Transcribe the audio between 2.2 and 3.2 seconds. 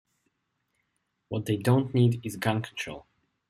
is gun control.